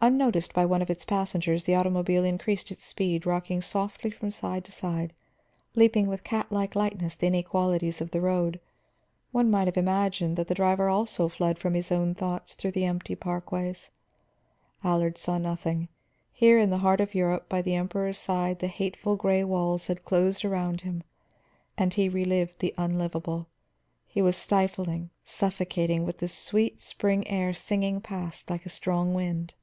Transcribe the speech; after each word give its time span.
Unnoticed 0.00 0.54
by 0.54 0.64
one 0.64 0.80
of 0.80 0.88
its 0.90 1.04
passengers, 1.04 1.64
the 1.64 1.74
automobile 1.74 2.22
increased 2.22 2.70
its 2.70 2.84
speed, 2.84 3.26
rocking 3.26 3.60
softly 3.60 4.12
from 4.12 4.30
side 4.30 4.64
to 4.64 4.70
side, 4.70 5.12
leaping 5.74 6.06
with 6.06 6.22
cat 6.22 6.52
like 6.52 6.76
lightness 6.76 7.16
the 7.16 7.26
inequalities 7.26 8.00
of 8.00 8.12
the 8.12 8.20
road. 8.20 8.60
One 9.32 9.50
might 9.50 9.66
have 9.66 9.76
imagined 9.76 10.36
that 10.36 10.46
the 10.46 10.54
driver 10.54 10.88
also 10.88 11.26
fled 11.28 11.58
from 11.58 11.74
his 11.74 11.90
own 11.90 12.14
thoughts 12.14 12.54
through 12.54 12.70
the 12.72 12.84
empty 12.84 13.16
parkways. 13.16 13.90
Allard 14.84 15.18
saw 15.18 15.36
nothing; 15.36 15.88
here 16.32 16.60
in 16.60 16.70
the 16.70 16.78
heart 16.78 17.00
of 17.00 17.16
Europe, 17.16 17.48
by 17.48 17.60
the 17.60 17.74
Emperor's 17.74 18.18
side, 18.18 18.60
the 18.60 18.68
hateful 18.68 19.16
gray 19.16 19.42
walls 19.42 19.88
had 19.88 20.04
closed 20.04 20.44
around 20.44 20.82
him 20.82 21.02
and 21.76 21.94
he 21.94 22.08
relived 22.08 22.60
the 22.60 22.72
unlivable. 22.78 23.48
He 24.06 24.22
was 24.22 24.36
stifling, 24.36 25.10
suffocating, 25.24 26.04
with 26.06 26.18
the 26.18 26.28
sweet 26.28 26.80
spring 26.80 27.26
air 27.26 27.52
singing 27.52 28.00
past 28.00 28.48
like 28.48 28.64
a 28.64 28.68
strong 28.70 29.12
wind. 29.12 29.54